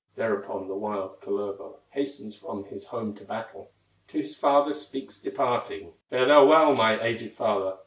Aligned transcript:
Thereupon 0.15 0.67
the 0.67 0.73
wild 0.73 1.21
Kullervo 1.21 1.75
Hastens 1.91 2.35
from 2.35 2.63
his 2.63 2.85
home 2.85 3.13
to 3.13 3.23
battle, 3.23 3.69
To 4.07 4.17
his 4.17 4.35
father 4.35 4.73
speaks, 4.73 5.19
departing: 5.21 5.93
"Fare 6.09 6.25
thou 6.25 6.47
well, 6.47 6.73
my 6.73 6.99
aged 7.03 7.33
father! 7.33 7.77